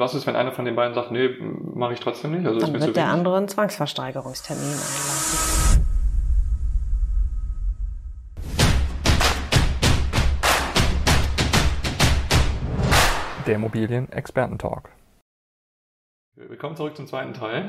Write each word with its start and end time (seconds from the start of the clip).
was 0.00 0.14
ist, 0.14 0.26
wenn 0.26 0.34
einer 0.34 0.50
von 0.50 0.64
den 0.64 0.74
beiden 0.74 0.94
sagt, 0.94 1.12
nee, 1.12 1.28
mache 1.38 1.92
ich 1.92 2.00
trotzdem 2.00 2.32
nicht? 2.32 2.46
Also 2.46 2.58
Dann 2.58 2.80
wird 2.80 2.96
der 2.96 3.08
andere 3.08 3.36
einen 3.36 3.48
Zwangsversteigerungstermin 3.48 4.64
einlassen. 4.64 5.86
Der 13.46 13.54
Immobilien-Experten-Talk. 13.56 14.90
Willkommen 16.36 16.76
zurück 16.76 16.96
zum 16.96 17.06
zweiten 17.06 17.34
Teil. 17.34 17.68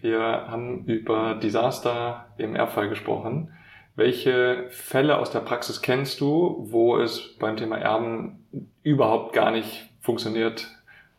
Wir 0.00 0.20
haben 0.20 0.84
über 0.84 1.36
Desaster 1.36 2.34
im 2.38 2.56
Erbfall 2.56 2.88
gesprochen. 2.88 3.52
Welche 3.94 4.66
Fälle 4.70 5.18
aus 5.18 5.30
der 5.30 5.40
Praxis 5.40 5.82
kennst 5.82 6.20
du, 6.20 6.66
wo 6.70 6.98
es 6.98 7.36
beim 7.38 7.56
Thema 7.56 7.78
Erben 7.78 8.48
überhaupt 8.82 9.32
gar 9.32 9.50
nicht 9.50 9.90
funktioniert 10.00 10.77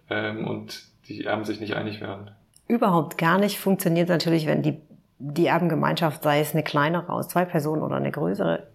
ähm, 0.09 0.47
und 0.47 0.83
die 1.07 1.25
Erben 1.25 1.45
sich 1.45 1.59
nicht 1.59 1.75
einig 1.75 2.01
werden? 2.01 2.31
Überhaupt 2.67 3.17
gar 3.17 3.37
nicht 3.39 3.59
funktioniert 3.59 4.09
natürlich, 4.09 4.45
wenn 4.45 4.61
die, 4.61 4.79
die 5.17 5.47
Erbengemeinschaft, 5.47 6.23
sei 6.23 6.39
es 6.39 6.53
eine 6.53 6.63
kleinere 6.63 7.11
aus 7.11 7.27
zwei 7.27 7.45
Personen 7.45 7.81
oder 7.81 7.95
eine 7.95 8.11
größere, 8.11 8.67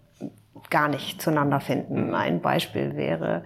gar 0.71 0.89
nicht 0.89 1.23
zueinander 1.23 1.61
finden. 1.61 2.09
Mhm. 2.09 2.15
Ein 2.15 2.41
Beispiel 2.41 2.97
wäre, 2.97 3.45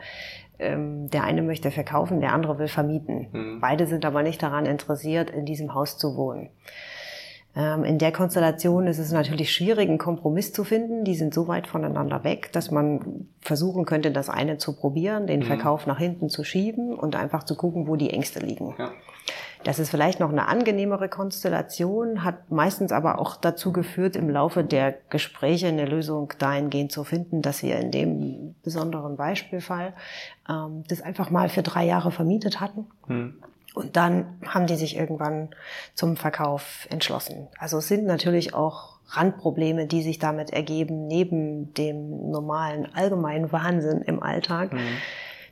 ähm, 0.59 1.11
der 1.11 1.25
eine 1.25 1.43
möchte 1.43 1.71
verkaufen, 1.71 2.21
der 2.21 2.33
andere 2.33 2.59
will 2.59 2.69
vermieten. 2.69 3.29
Mhm. 3.33 3.61
Beide 3.61 3.87
sind 3.87 4.05
aber 4.05 4.23
nicht 4.23 4.43
daran 4.43 4.67
interessiert, 4.67 5.31
in 5.31 5.45
diesem 5.45 5.75
Haus 5.75 5.99
zu 5.99 6.17
wohnen. 6.17 6.51
Ähm, 7.57 7.85
in 7.85 7.99
der 7.99 8.13
Konstellation 8.13 8.87
ist 8.87 8.99
es 8.99 9.13
natürlich 9.13 9.53
schwierig, 9.53 9.89
einen 9.89 9.99
Kompromiss 9.99 10.53
zu 10.53 10.65
finden. 10.65 11.05
Die 11.05 11.15
sind 11.15 11.35
so 11.35 11.49
weit 11.49 11.67
voneinander 11.67 12.25
weg, 12.25 12.53
dass 12.53 12.71
man 12.71 13.29
versuchen 13.41 13.85
könnte, 13.85 14.11
das 14.11 14.29
eine 14.29 14.59
zu 14.59 14.75
probieren, 14.75 15.27
den 15.27 15.41
mhm. 15.41 15.45
Verkauf 15.45 15.87
nach 15.87 15.99
hinten 15.99 16.29
zu 16.29 16.45
schieben 16.45 16.95
und 16.95 17.17
einfach 17.17 17.45
zu 17.45 17.57
gucken, 17.57 17.89
wo 17.89 17.97
die 17.97 18.11
Ängste 18.11 18.41
liegen. 18.41 18.75
Ja. 18.79 18.91
Das 19.65 19.79
ist 19.79 19.91
vielleicht 19.91 20.21
noch 20.21 20.31
eine 20.31 20.47
angenehmere 20.47 21.09
Konstellation, 21.09 22.23
hat 22.25 22.51
meistens 22.51 22.93
aber 22.93 23.19
auch 23.19 23.37
dazu 23.37 23.73
geführt, 23.73 24.15
im 24.15 24.31
Laufe 24.31 24.63
der 24.63 24.95
Gespräche 25.11 25.67
eine 25.67 25.85
Lösung 25.85 26.33
dahingehend 26.39 26.93
zu 26.93 27.03
finden, 27.03 27.43
dass 27.43 27.63
wir 27.63 27.77
in 27.77 27.91
dem 27.91 28.55
besonderen 28.63 29.17
Beispielfall 29.17 29.95
ähm, 30.49 30.85
das 30.89 31.03
einfach 31.03 31.31
mal 31.31 31.49
für 31.49 31.63
drei 31.63 31.85
Jahre 31.85 32.13
vermietet 32.13 32.61
hatten. 32.61 32.87
Mhm. 33.09 33.35
Und 33.79 33.97
dann 33.97 34.41
haben 34.45 34.67
die 34.67 34.75
sich 34.75 34.97
irgendwann 34.97 35.51
zum 35.95 36.17
Verkauf 36.17 36.89
entschlossen. 36.91 37.47
Also 37.61 37.79
es 37.79 37.87
sind 37.87 38.07
natürlich 38.07 38.53
auch 38.53 38.99
Randprobleme, 39.11 39.87
die 39.87 40.03
sich 40.03 40.19
damit 40.19 40.51
ergeben, 40.51 41.07
neben 41.07 41.73
dem 41.75 42.33
normalen 42.33 42.93
allgemeinen 42.93 43.53
Wahnsinn 43.53 44.03
im 44.03 44.21
Alltag. 44.21 44.73
Mhm. 44.73 44.81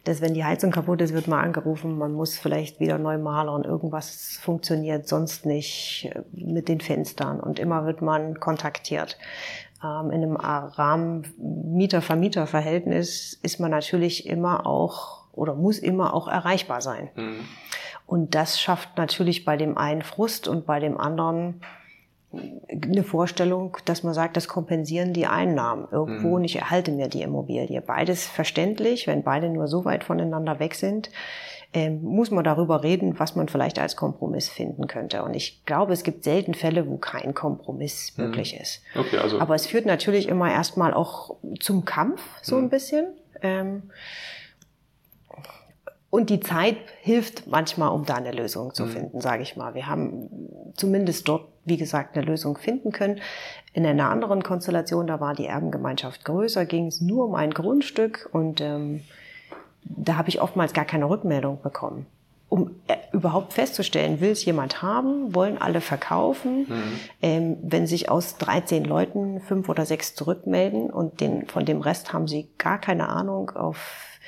Dass 0.02 0.20
wenn 0.20 0.34
die 0.34 0.44
Heizung 0.44 0.72
kaputt 0.72 1.00
ist, 1.02 1.14
wird 1.14 1.28
man 1.28 1.44
angerufen, 1.44 1.98
man 1.98 2.12
muss 2.12 2.36
vielleicht 2.36 2.80
wieder 2.80 2.98
neu 2.98 3.16
malern, 3.16 3.62
irgendwas 3.62 4.40
funktioniert 4.42 5.06
sonst 5.06 5.46
nicht 5.46 6.10
mit 6.32 6.68
den 6.68 6.80
Fenstern 6.80 7.38
und 7.38 7.60
immer 7.60 7.86
wird 7.86 8.02
man 8.02 8.40
kontaktiert. 8.40 9.18
Ähm, 9.84 10.10
in 10.10 10.24
einem 10.24 10.36
Rahmen 10.36 11.32
Mieter-Vermieter-Verhältnis 11.38 13.38
ist 13.40 13.60
man 13.60 13.70
natürlich 13.70 14.26
immer 14.26 14.66
auch 14.66 15.26
oder 15.32 15.54
muss 15.54 15.78
immer 15.78 16.12
auch 16.12 16.26
erreichbar 16.26 16.80
sein. 16.80 17.10
Mhm. 17.14 17.44
Und 18.06 18.34
das 18.34 18.60
schafft 18.60 18.96
natürlich 18.96 19.44
bei 19.44 19.56
dem 19.56 19.76
einen 19.76 20.02
Frust 20.02 20.48
und 20.48 20.66
bei 20.66 20.78
dem 20.80 20.98
anderen 20.98 21.60
eine 22.70 23.02
Vorstellung, 23.02 23.76
dass 23.84 24.02
man 24.02 24.14
sagt, 24.14 24.36
das 24.36 24.48
kompensieren 24.48 25.12
die 25.12 25.26
Einnahmen 25.26 25.86
irgendwo 25.90 26.28
mhm. 26.28 26.34
und 26.34 26.44
ich 26.44 26.56
erhalte 26.56 26.92
mir 26.92 27.08
die 27.08 27.22
Immobilie. 27.22 27.80
Beides 27.80 28.26
verständlich, 28.26 29.06
wenn 29.06 29.22
beide 29.22 29.48
nur 29.48 29.68
so 29.68 29.84
weit 29.84 30.04
voneinander 30.04 30.58
weg 30.58 30.74
sind, 30.74 31.10
ähm, 31.72 32.02
muss 32.02 32.30
man 32.30 32.44
darüber 32.44 32.82
reden, 32.82 33.18
was 33.18 33.36
man 33.36 33.48
vielleicht 33.48 33.78
als 33.78 33.96
Kompromiss 33.96 34.48
finden 34.48 34.86
könnte. 34.86 35.22
Und 35.22 35.34
ich 35.34 35.64
glaube, 35.66 35.92
es 35.92 36.04
gibt 36.04 36.24
selten 36.24 36.54
Fälle, 36.54 36.88
wo 36.88 36.96
kein 36.96 37.34
Kompromiss 37.34 38.14
mhm. 38.16 38.24
möglich 38.24 38.58
ist. 38.58 38.82
Okay, 38.94 39.18
also 39.18 39.40
Aber 39.40 39.54
es 39.54 39.66
führt 39.66 39.86
natürlich 39.86 40.28
immer 40.28 40.50
erstmal 40.50 40.94
auch 40.94 41.36
zum 41.60 41.84
Kampf, 41.84 42.22
so 42.42 42.56
mhm. 42.56 42.64
ein 42.64 42.70
bisschen. 42.70 43.06
Ähm, 43.42 43.90
und 46.10 46.30
die 46.30 46.40
Zeit 46.40 46.76
hilft 47.00 47.46
manchmal, 47.46 47.90
um 47.90 48.04
da 48.04 48.14
eine 48.14 48.32
Lösung 48.32 48.72
zu 48.74 48.84
mhm. 48.84 48.90
finden, 48.90 49.20
sage 49.20 49.42
ich 49.42 49.56
mal. 49.56 49.74
Wir 49.74 49.86
haben 49.86 50.28
zumindest 50.76 51.28
dort, 51.28 51.48
wie 51.64 51.76
gesagt, 51.76 52.16
eine 52.16 52.24
Lösung 52.24 52.56
finden 52.56 52.92
können. 52.92 53.20
In 53.72 53.84
einer 53.84 54.08
anderen 54.08 54.42
Konstellation, 54.42 55.06
da 55.06 55.20
war 55.20 55.34
die 55.34 55.46
Erbengemeinschaft 55.46 56.24
größer, 56.24 56.64
ging 56.64 56.86
es 56.86 57.00
nur 57.00 57.26
um 57.26 57.34
ein 57.34 57.52
Grundstück 57.52 58.28
und 58.32 58.60
ähm, 58.60 59.02
da 59.82 60.16
habe 60.16 60.28
ich 60.28 60.40
oftmals 60.40 60.72
gar 60.72 60.84
keine 60.84 61.08
Rückmeldung 61.08 61.60
bekommen. 61.60 62.06
Um 62.48 62.76
äh, 62.86 62.94
überhaupt 63.12 63.54
festzustellen, 63.54 64.20
will 64.20 64.30
es 64.30 64.44
jemand 64.44 64.80
haben, 64.82 65.34
wollen 65.34 65.58
alle 65.58 65.80
verkaufen. 65.80 66.60
Mhm. 66.68 67.00
Ähm, 67.20 67.56
wenn 67.62 67.88
sich 67.88 68.08
aus 68.08 68.38
13 68.38 68.84
Leuten 68.84 69.40
fünf 69.40 69.68
oder 69.68 69.84
sechs 69.84 70.14
zurückmelden 70.14 70.90
und 70.90 71.20
den, 71.20 71.48
von 71.48 71.64
dem 71.64 71.80
Rest 71.80 72.12
haben 72.12 72.28
sie 72.28 72.48
gar 72.58 72.78
keine 72.78 73.08
Ahnung 73.08 73.50
auf 73.50 74.18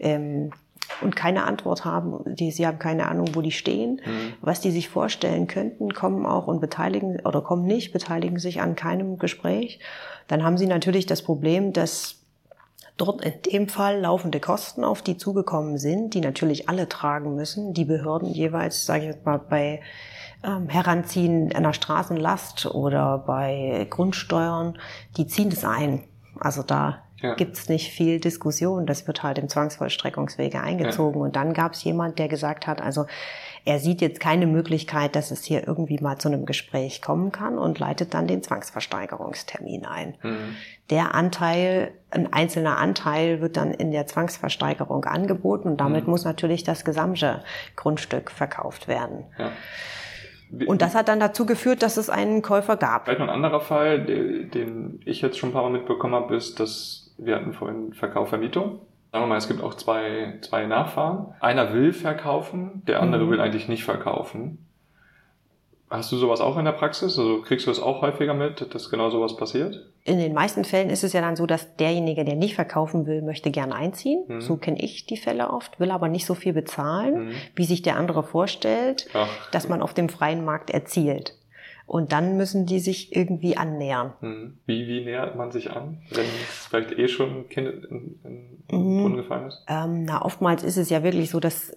ähm, 0.00 0.50
und 1.00 1.16
keine 1.16 1.44
Antwort 1.44 1.84
haben, 1.84 2.22
die, 2.34 2.50
sie 2.50 2.66
haben 2.66 2.78
keine 2.78 3.08
Ahnung, 3.08 3.34
wo 3.34 3.42
die 3.42 3.52
stehen, 3.52 4.00
mhm. 4.04 4.32
was 4.40 4.60
die 4.60 4.70
sich 4.70 4.88
vorstellen 4.88 5.46
könnten, 5.46 5.94
kommen 5.94 6.26
auch 6.26 6.46
und 6.46 6.60
beteiligen 6.60 7.20
oder 7.20 7.40
kommen 7.40 7.64
nicht, 7.64 7.92
beteiligen 7.92 8.38
sich 8.38 8.60
an 8.60 8.76
keinem 8.76 9.18
Gespräch, 9.18 9.80
dann 10.28 10.44
haben 10.44 10.58
sie 10.58 10.66
natürlich 10.66 11.06
das 11.06 11.22
Problem, 11.22 11.72
dass 11.72 12.16
dort 12.96 13.24
in 13.24 13.32
dem 13.52 13.68
Fall 13.68 14.00
laufende 14.00 14.40
Kosten 14.40 14.84
auf 14.84 15.02
die 15.02 15.16
zugekommen 15.16 15.78
sind, 15.78 16.14
die 16.14 16.20
natürlich 16.20 16.68
alle 16.68 16.88
tragen 16.88 17.34
müssen, 17.34 17.72
die 17.72 17.84
Behörden 17.84 18.28
jeweils, 18.28 18.84
sage 18.84 19.00
ich 19.00 19.06
jetzt 19.06 19.24
mal, 19.24 19.38
bei 19.38 19.80
ähm, 20.44 20.68
Heranziehen 20.68 21.54
einer 21.54 21.72
Straßenlast 21.72 22.66
oder 22.66 23.18
bei 23.18 23.86
Grundsteuern, 23.90 24.78
die 25.16 25.26
ziehen 25.26 25.50
das 25.50 25.64
ein. 25.64 26.04
Also 26.38 26.62
da 26.62 27.02
ja. 27.20 27.34
gibt 27.34 27.56
es 27.56 27.68
nicht 27.68 27.90
viel 27.92 28.20
Diskussion. 28.20 28.86
Das 28.86 29.06
wird 29.06 29.22
halt 29.22 29.38
im 29.38 29.48
Zwangsvollstreckungswege 29.48 30.60
eingezogen. 30.60 31.20
Ja. 31.20 31.26
Und 31.26 31.36
dann 31.36 31.52
gab 31.52 31.72
es 31.74 31.84
jemand, 31.84 32.18
der 32.18 32.28
gesagt 32.28 32.66
hat, 32.66 32.80
also 32.80 33.06
er 33.64 33.78
sieht 33.78 34.00
jetzt 34.00 34.20
keine 34.20 34.46
Möglichkeit, 34.46 35.14
dass 35.16 35.30
es 35.30 35.44
hier 35.44 35.66
irgendwie 35.66 35.98
mal 36.00 36.18
zu 36.18 36.28
einem 36.28 36.46
Gespräch 36.46 37.02
kommen 37.02 37.30
kann 37.30 37.58
und 37.58 37.78
leitet 37.78 38.14
dann 38.14 38.26
den 38.26 38.42
Zwangsversteigerungstermin 38.42 39.84
ein. 39.84 40.14
Mhm. 40.22 40.56
Der 40.88 41.14
Anteil, 41.14 41.92
ein 42.10 42.32
einzelner 42.32 42.78
Anteil 42.78 43.40
wird 43.40 43.56
dann 43.56 43.72
in 43.72 43.90
der 43.90 44.06
Zwangsversteigerung 44.06 45.04
angeboten 45.04 45.68
und 45.68 45.80
damit 45.80 46.04
mhm. 46.04 46.10
muss 46.10 46.24
natürlich 46.24 46.64
das 46.64 46.84
gesamte 46.84 47.44
Grundstück 47.76 48.30
verkauft 48.30 48.88
werden. 48.88 49.24
Ja. 49.38 49.52
Und 50.66 50.82
das 50.82 50.94
hat 50.94 51.08
dann 51.08 51.20
dazu 51.20 51.46
geführt, 51.46 51.82
dass 51.82 51.96
es 51.96 52.10
einen 52.10 52.42
Käufer 52.42 52.76
gab. 52.76 53.04
Vielleicht 53.04 53.20
noch 53.20 53.28
ein 53.28 53.34
anderer 53.34 53.60
Fall, 53.60 54.04
den 54.04 55.00
ich 55.04 55.22
jetzt 55.22 55.38
schon 55.38 55.50
ein 55.50 55.52
paar 55.52 55.62
Mal 55.62 55.70
mitbekommen 55.70 56.14
habe, 56.14 56.34
ist, 56.34 56.58
dass 56.58 57.14
wir 57.18 57.36
hatten 57.36 57.52
vorhin 57.52 57.92
Verkauf, 57.92 58.30
Vermietung. 58.30 58.80
Sagen 59.12 59.24
wir 59.24 59.28
mal, 59.28 59.36
es 59.36 59.48
gibt 59.48 59.62
auch 59.62 59.74
zwei, 59.74 60.38
zwei 60.40 60.66
Nachfahren. 60.66 61.34
Einer 61.40 61.72
will 61.72 61.92
verkaufen, 61.92 62.82
der 62.86 63.00
andere 63.00 63.24
mhm. 63.24 63.30
will 63.30 63.40
eigentlich 63.40 63.68
nicht 63.68 63.84
verkaufen. 63.84 64.66
Hast 65.90 66.12
du 66.12 66.16
sowas 66.16 66.40
auch 66.40 66.56
in 66.56 66.64
der 66.64 66.72
Praxis? 66.72 67.18
Also 67.18 67.42
kriegst 67.42 67.66
du 67.66 67.70
das 67.72 67.80
auch 67.80 68.00
häufiger 68.00 68.32
mit, 68.32 68.72
dass 68.72 68.90
genau 68.90 69.10
sowas 69.10 69.36
passiert? 69.36 69.86
In 70.04 70.18
den 70.18 70.32
meisten 70.32 70.64
Fällen 70.64 70.88
ist 70.88 71.02
es 71.02 71.12
ja 71.12 71.20
dann 71.20 71.34
so, 71.34 71.46
dass 71.46 71.74
derjenige, 71.76 72.24
der 72.24 72.36
nicht 72.36 72.54
verkaufen 72.54 73.06
will, 73.06 73.22
möchte 73.22 73.50
gerne 73.50 73.74
einziehen. 73.74 74.24
Mhm. 74.28 74.40
So 74.40 74.56
kenne 74.56 74.80
ich 74.80 75.06
die 75.06 75.16
Fälle 75.16 75.50
oft, 75.50 75.80
will 75.80 75.90
aber 75.90 76.08
nicht 76.08 76.26
so 76.26 76.36
viel 76.36 76.52
bezahlen, 76.52 77.26
mhm. 77.26 77.32
wie 77.56 77.64
sich 77.64 77.82
der 77.82 77.96
andere 77.96 78.22
vorstellt, 78.22 79.08
Ach. 79.14 79.50
dass 79.50 79.68
man 79.68 79.82
auf 79.82 79.92
dem 79.92 80.08
freien 80.08 80.44
Markt 80.44 80.70
erzielt. 80.70 81.36
Und 81.86 82.12
dann 82.12 82.36
müssen 82.36 82.66
die 82.66 82.78
sich 82.78 83.16
irgendwie 83.16 83.56
annähern. 83.56 84.12
Mhm. 84.20 84.58
Wie, 84.66 84.86
wie 84.86 85.04
nähert 85.04 85.34
man 85.34 85.50
sich 85.50 85.72
an, 85.72 85.98
wenn 86.10 86.24
vielleicht 86.24 86.96
eh 86.96 87.08
schon 87.08 87.30
ein 87.30 87.48
Kind 87.48 87.84
in, 87.86 88.20
in, 88.22 88.64
in 88.68 89.02
mhm. 89.02 89.16
Gefallen 89.16 89.48
ist? 89.48 89.64
Ähm, 89.66 90.04
na, 90.04 90.24
oftmals 90.24 90.62
ist 90.62 90.76
es 90.76 90.88
ja 90.88 91.02
wirklich 91.02 91.30
so, 91.30 91.40
dass 91.40 91.74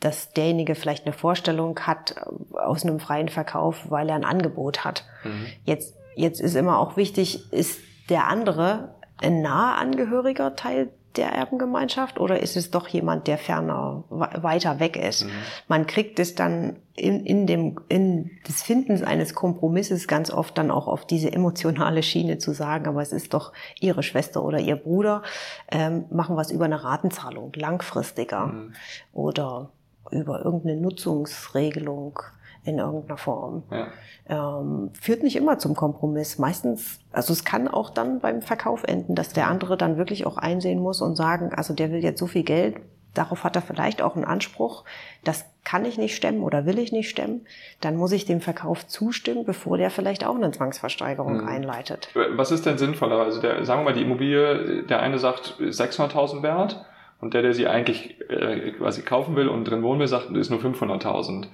dass 0.00 0.32
derjenige 0.32 0.74
vielleicht 0.74 1.06
eine 1.06 1.14
Vorstellung 1.14 1.78
hat 1.80 2.16
äh, 2.16 2.58
aus 2.58 2.84
einem 2.84 3.00
freien 3.00 3.28
Verkauf, 3.28 3.90
weil 3.90 4.08
er 4.08 4.16
ein 4.16 4.24
Angebot 4.24 4.84
hat. 4.84 5.04
Mhm. 5.24 5.46
Jetzt, 5.64 5.96
jetzt 6.14 6.40
ist 6.40 6.54
immer 6.54 6.78
auch 6.78 6.96
wichtig, 6.96 7.52
ist 7.52 7.80
der 8.08 8.28
andere 8.28 8.94
ein 9.18 9.42
naher 9.42 9.78
Angehöriger 9.78 10.56
Teil 10.56 10.90
der 11.16 11.32
Erbengemeinschaft 11.32 12.18
oder 12.18 12.40
ist 12.40 12.56
es 12.56 12.70
doch 12.70 12.88
jemand, 12.88 13.26
der 13.26 13.38
ferner 13.38 14.04
weiter 14.08 14.80
weg 14.80 14.96
ist? 14.96 15.24
Mhm. 15.24 15.30
Man 15.68 15.86
kriegt 15.86 16.18
es 16.18 16.34
dann 16.34 16.76
in, 16.96 17.24
in 17.24 17.46
dem 17.46 17.78
in 17.88 18.30
des 18.46 18.62
Findens 18.62 19.02
eines 19.02 19.34
Kompromisses 19.34 20.08
ganz 20.08 20.30
oft 20.30 20.58
dann 20.58 20.70
auch 20.70 20.88
auf 20.88 21.06
diese 21.06 21.32
emotionale 21.32 22.02
Schiene 22.02 22.38
zu 22.38 22.52
sagen, 22.52 22.86
aber 22.86 23.02
es 23.02 23.12
ist 23.12 23.34
doch 23.34 23.52
ihre 23.80 24.02
Schwester 24.02 24.44
oder 24.44 24.58
ihr 24.58 24.76
Bruder, 24.76 25.22
ähm, 25.70 26.06
machen 26.10 26.36
wir 26.36 26.42
es 26.42 26.50
über 26.50 26.64
eine 26.64 26.82
Ratenzahlung 26.82 27.52
langfristiger 27.54 28.46
mhm. 28.46 28.72
oder 29.12 29.70
über 30.10 30.44
irgendeine 30.44 30.80
Nutzungsregelung 30.80 32.20
in 32.64 32.78
irgendeiner 32.78 33.18
Form. 33.18 33.62
Ja. 33.70 33.88
Ähm, 34.26 34.90
führt 34.98 35.22
nicht 35.22 35.36
immer 35.36 35.58
zum 35.58 35.74
Kompromiss. 35.76 36.38
Meistens, 36.38 36.98
also 37.12 37.32
es 37.32 37.44
kann 37.44 37.68
auch 37.68 37.90
dann 37.90 38.20
beim 38.20 38.40
Verkauf 38.40 38.84
enden, 38.84 39.14
dass 39.14 39.30
der 39.30 39.48
andere 39.48 39.76
dann 39.76 39.98
wirklich 39.98 40.26
auch 40.26 40.38
einsehen 40.38 40.80
muss 40.80 41.02
und 41.02 41.14
sagen, 41.16 41.52
also 41.52 41.74
der 41.74 41.92
will 41.92 42.02
jetzt 42.02 42.18
so 42.18 42.26
viel 42.26 42.42
Geld, 42.42 42.76
darauf 43.12 43.44
hat 43.44 43.54
er 43.54 43.62
vielleicht 43.62 44.00
auch 44.00 44.16
einen 44.16 44.24
Anspruch. 44.24 44.84
Das 45.24 45.44
kann 45.62 45.84
ich 45.84 45.98
nicht 45.98 46.16
stemmen 46.16 46.42
oder 46.42 46.64
will 46.66 46.78
ich 46.78 46.90
nicht 46.90 47.10
stemmen, 47.10 47.46
dann 47.80 47.96
muss 47.96 48.12
ich 48.12 48.24
dem 48.24 48.40
Verkauf 48.40 48.86
zustimmen, 48.86 49.44
bevor 49.44 49.76
der 49.76 49.90
vielleicht 49.90 50.24
auch 50.24 50.34
eine 50.34 50.50
Zwangsversteigerung 50.50 51.42
mhm. 51.42 51.48
einleitet. 51.48 52.08
Was 52.36 52.50
ist 52.50 52.66
denn 52.66 52.78
sinnvoller? 52.78 53.18
Also 53.18 53.40
der, 53.40 53.64
sagen 53.64 53.80
wir 53.80 53.84
mal, 53.84 53.94
die 53.94 54.02
Immobilie, 54.02 54.84
der 54.84 55.00
eine 55.00 55.18
sagt 55.18 55.56
600.000 55.60 56.42
wert 56.42 56.84
und 57.24 57.32
der, 57.32 57.40
der 57.40 57.54
sie 57.54 57.66
eigentlich 57.66 58.20
äh, 58.28 58.72
quasi 58.72 59.00
kaufen 59.00 59.34
will 59.34 59.48
und 59.48 59.64
drin 59.64 59.82
wohnen 59.82 59.98
will, 59.98 60.06
sagt, 60.06 60.30
ist 60.36 60.50
nur 60.50 60.60
500.000. 60.60 61.46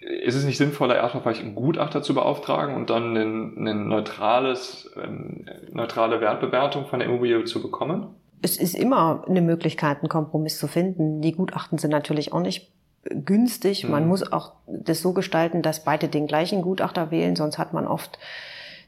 Ist 0.00 0.34
es 0.34 0.44
nicht 0.44 0.58
sinnvoller, 0.58 0.94
erstmal 0.94 1.22
vielleicht 1.22 1.40
einen 1.42 1.54
Gutachter 1.54 2.02
zu 2.02 2.14
beauftragen 2.14 2.74
und 2.74 2.90
dann 2.90 3.16
ein, 3.16 3.66
ein 3.66 3.88
neutrales, 3.88 4.90
ähm, 5.02 5.46
neutrale 5.72 6.20
Wertbewertung 6.20 6.84
von 6.84 6.98
der 6.98 7.08
Immobilie 7.08 7.44
zu 7.44 7.62
bekommen? 7.62 8.08
Es 8.42 8.58
ist 8.58 8.74
immer 8.74 9.24
eine 9.26 9.40
Möglichkeit, 9.40 10.00
einen 10.00 10.10
Kompromiss 10.10 10.58
zu 10.58 10.68
finden. 10.68 11.22
Die 11.22 11.32
Gutachten 11.32 11.78
sind 11.78 11.92
natürlich 11.92 12.34
auch 12.34 12.40
nicht 12.40 12.70
günstig. 13.04 13.88
Man 13.88 14.02
mhm. 14.02 14.08
muss 14.10 14.30
auch 14.30 14.52
das 14.66 15.00
so 15.00 15.14
gestalten, 15.14 15.62
dass 15.62 15.82
beide 15.82 16.08
den 16.08 16.26
gleichen 16.26 16.60
Gutachter 16.60 17.10
wählen, 17.10 17.36
sonst 17.36 17.56
hat 17.56 17.72
man 17.72 17.86
oft 17.86 18.18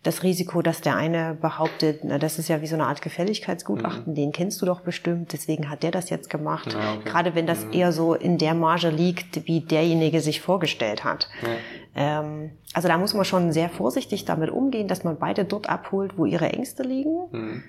das 0.02 0.25
Risiko, 0.25 0.62
dass 0.62 0.81
der 0.81 0.96
eine 0.96 1.34
behauptet, 1.40 2.00
na, 2.02 2.19
das 2.19 2.38
ist 2.38 2.49
ja 2.49 2.60
wie 2.60 2.66
so 2.66 2.75
eine 2.75 2.87
Art 2.87 3.02
Gefälligkeitsgutachten, 3.02 4.12
mhm. 4.12 4.16
den 4.16 4.32
kennst 4.32 4.60
du 4.60 4.66
doch 4.66 4.81
bestimmt, 4.81 5.32
deswegen 5.32 5.70
hat 5.70 5.84
der 5.84 5.93
das 5.93 6.10
jetzt 6.10 6.28
gemacht. 6.28 6.72
Ja, 6.72 6.94
okay. 6.94 7.02
Gerade 7.04 7.34
wenn 7.34 7.46
das 7.46 7.64
mhm. 7.64 7.72
eher 7.72 7.93
so 7.93 8.14
in 8.14 8.37
der 8.37 8.54
Marge 8.54 8.90
liegt, 8.90 9.46
wie 9.46 9.60
derjenige 9.60 10.20
sich 10.20 10.40
vorgestellt 10.40 11.04
hat. 11.04 11.28
Ja. 11.43 12.20
Ähm, 12.20 12.50
also 12.75 12.88
da 12.88 12.99
muss 12.99 13.14
man 13.14 13.25
schon 13.25 13.52
sehr 13.52 13.69
vorsichtig 13.69 14.25
damit 14.25 14.50
umgehen, 14.50 14.88
dass 14.88 15.04
man 15.04 15.19
beide 15.19 15.44
dort 15.44 15.69
abholt, 15.69 16.19
wo 16.19 16.25
ihre 16.25 16.49
Ängste 16.49 16.82
liegen. 16.82 17.28
Mhm 17.31 17.62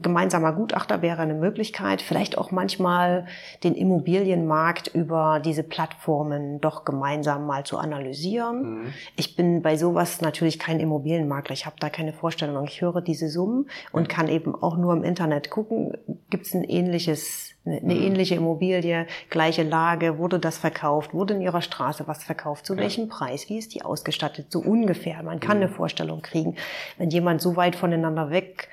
gemeinsamer 0.00 0.52
Gutachter 0.52 1.02
wäre 1.02 1.20
eine 1.20 1.34
Möglichkeit, 1.34 2.02
vielleicht 2.02 2.38
auch 2.38 2.50
manchmal 2.50 3.26
den 3.62 3.74
Immobilienmarkt 3.74 4.88
über 4.94 5.40
diese 5.44 5.62
Plattformen 5.62 6.60
doch 6.60 6.84
gemeinsam 6.84 7.46
mal 7.46 7.64
zu 7.64 7.78
analysieren. 7.78 8.62
Mhm. 8.62 8.94
Ich 9.16 9.36
bin 9.36 9.62
bei 9.62 9.76
sowas 9.76 10.20
natürlich 10.20 10.58
kein 10.58 10.80
Immobilienmakler, 10.80 11.52
ich 11.52 11.66
habe 11.66 11.76
da 11.78 11.90
keine 11.90 12.12
Vorstellung. 12.12 12.66
Ich 12.66 12.80
höre 12.80 13.00
diese 13.00 13.28
Summen 13.28 13.68
und 13.90 14.08
kann 14.08 14.28
eben 14.28 14.54
auch 14.54 14.76
nur 14.76 14.92
im 14.92 15.04
Internet 15.04 15.50
gucken, 15.50 15.92
gibt 16.30 16.46
es 16.46 16.54
ein 16.54 16.64
ähnliches 16.64 17.50
eine 17.64 17.94
mhm. 17.94 18.02
ähnliche 18.02 18.34
Immobilie, 18.34 19.06
gleiche 19.30 19.62
Lage, 19.62 20.18
wurde 20.18 20.40
das 20.40 20.58
verkauft, 20.58 21.14
wurde 21.14 21.34
in 21.34 21.40
ihrer 21.40 21.62
Straße 21.62 22.08
was 22.08 22.24
verkauft, 22.24 22.66
zu 22.66 22.74
ja. 22.74 22.80
welchem 22.80 23.08
Preis, 23.08 23.48
wie 23.48 23.58
ist 23.58 23.74
die 23.74 23.82
ausgestattet, 23.82 24.46
so 24.50 24.58
ungefähr. 24.58 25.22
Man 25.22 25.38
kann 25.38 25.58
mhm. 25.58 25.64
eine 25.64 25.72
Vorstellung 25.72 26.22
kriegen. 26.22 26.56
Wenn 26.98 27.10
jemand 27.10 27.40
so 27.40 27.54
weit 27.54 27.76
voneinander 27.76 28.30
weg 28.30 28.68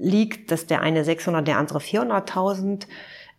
liegt, 0.00 0.50
dass 0.50 0.66
der 0.66 0.80
eine 0.80 1.04
600, 1.04 1.46
der 1.46 1.58
andere 1.58 1.78
400.000 1.78 2.86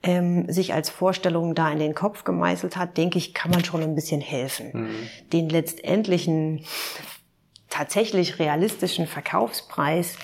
ähm, 0.04 0.50
sich 0.52 0.74
als 0.74 0.90
Vorstellung 0.90 1.56
da 1.56 1.72
in 1.72 1.80
den 1.80 1.96
Kopf 1.96 2.24
gemeißelt 2.24 2.78
hat, 2.78 2.98
denke 2.98 3.18
ich, 3.18 3.34
kann 3.34 3.52
man 3.52 3.66
schon 3.66 3.84
ein 3.84 3.96
bisschen 3.96 4.22
helfen. 4.22 4.72
Mhm. 4.74 5.10
Den 5.34 5.50
letztendlichen 5.50 6.64
tatsächlich 7.70 8.40
realistischen 8.40 9.08
Verkaufspreis 9.08 10.18